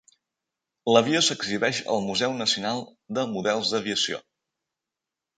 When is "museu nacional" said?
2.05-2.81